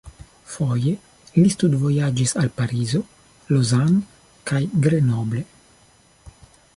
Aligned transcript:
Foje 0.51 0.93
li 1.41 1.51
studvojaĝis 1.55 2.33
al 2.43 2.49
Parizo, 2.61 3.03
Lausanne 3.53 4.01
kaj 4.53 4.63
Grenoble. 4.87 5.45